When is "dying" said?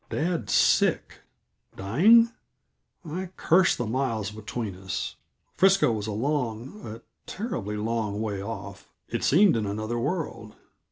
1.75-2.31